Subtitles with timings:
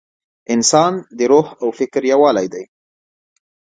[0.53, 2.63] انسان د روح او فکر یووالی دی.